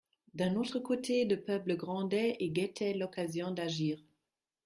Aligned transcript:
D'un 0.33 0.55
autre 0.55 0.79
côté, 0.79 1.25
le 1.25 1.39
peuple 1.39 1.75
grondait 1.75 2.35
et 2.39 2.49
guettait 2.49 2.95
l'occasion 2.95 3.51
d'agir. 3.51 3.99